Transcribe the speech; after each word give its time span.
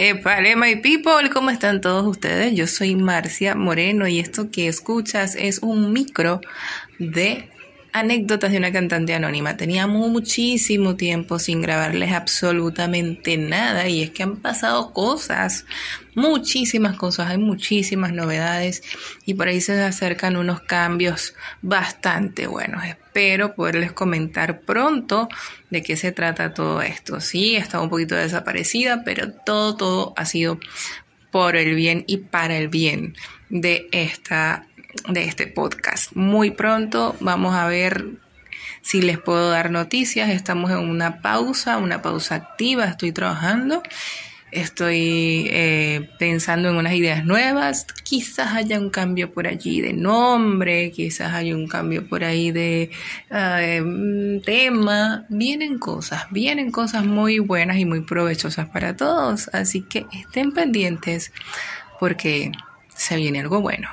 Epale, 0.00 0.54
my 0.54 0.76
people, 0.76 1.28
¿cómo 1.32 1.50
están 1.50 1.80
todos 1.80 2.06
ustedes? 2.06 2.54
Yo 2.54 2.68
soy 2.68 2.94
Marcia 2.94 3.56
Moreno 3.56 4.06
y 4.06 4.20
esto 4.20 4.48
que 4.52 4.68
escuchas 4.68 5.34
es 5.34 5.58
un 5.58 5.92
micro 5.92 6.40
de 7.00 7.50
anécdotas 7.92 8.52
de 8.52 8.58
una 8.58 8.72
cantante 8.72 9.14
anónima. 9.14 9.56
Teníamos 9.56 10.08
muchísimo 10.10 10.96
tiempo 10.96 11.38
sin 11.38 11.62
grabarles 11.62 12.12
absolutamente 12.12 13.36
nada 13.36 13.88
y 13.88 14.02
es 14.02 14.10
que 14.10 14.22
han 14.22 14.36
pasado 14.36 14.92
cosas, 14.92 15.64
muchísimas 16.14 16.96
cosas, 16.96 17.30
hay 17.30 17.38
muchísimas 17.38 18.12
novedades 18.12 18.82
y 19.24 19.34
por 19.34 19.48
ahí 19.48 19.60
se 19.60 19.80
acercan 19.82 20.36
unos 20.36 20.60
cambios 20.60 21.34
bastante 21.62 22.46
buenos. 22.46 22.84
Espero 22.84 23.54
poderles 23.54 23.92
comentar 23.92 24.60
pronto 24.60 25.28
de 25.70 25.82
qué 25.82 25.96
se 25.96 26.12
trata 26.12 26.54
todo 26.54 26.82
esto. 26.82 27.20
Sí, 27.20 27.56
estado 27.56 27.82
un 27.82 27.90
poquito 27.90 28.14
desaparecida, 28.14 29.02
pero 29.04 29.32
todo, 29.32 29.76
todo 29.76 30.14
ha 30.16 30.24
sido 30.24 30.60
por 31.30 31.56
el 31.56 31.74
bien 31.74 32.04
y 32.06 32.18
para 32.18 32.56
el 32.56 32.68
bien 32.68 33.14
de 33.50 33.88
esta 33.92 34.67
de 35.08 35.24
este 35.24 35.46
podcast. 35.46 36.12
Muy 36.14 36.50
pronto 36.50 37.16
vamos 37.20 37.54
a 37.54 37.66
ver 37.66 38.06
si 38.82 39.02
les 39.02 39.18
puedo 39.18 39.50
dar 39.50 39.70
noticias. 39.70 40.30
Estamos 40.30 40.70
en 40.70 40.78
una 40.78 41.20
pausa, 41.20 41.78
una 41.78 42.02
pausa 42.02 42.36
activa. 42.36 42.86
Estoy 42.86 43.12
trabajando. 43.12 43.82
Estoy 44.50 45.46
eh, 45.50 46.08
pensando 46.18 46.70
en 46.70 46.76
unas 46.76 46.94
ideas 46.94 47.22
nuevas. 47.22 47.86
Quizás 48.02 48.54
haya 48.54 48.78
un 48.78 48.88
cambio 48.88 49.30
por 49.30 49.46
allí 49.46 49.82
de 49.82 49.92
nombre, 49.92 50.90
quizás 50.90 51.34
haya 51.34 51.54
un 51.54 51.68
cambio 51.68 52.08
por 52.08 52.24
ahí 52.24 52.50
de 52.50 52.90
uh, 53.30 54.40
tema. 54.40 55.26
Vienen 55.28 55.78
cosas, 55.78 56.24
vienen 56.30 56.70
cosas 56.70 57.04
muy 57.04 57.40
buenas 57.40 57.76
y 57.76 57.84
muy 57.84 58.00
provechosas 58.00 58.70
para 58.70 58.96
todos. 58.96 59.50
Así 59.52 59.82
que 59.82 60.06
estén 60.12 60.52
pendientes 60.52 61.30
porque 62.00 62.50
se 62.88 63.16
viene 63.16 63.40
algo 63.40 63.60
bueno. 63.60 63.90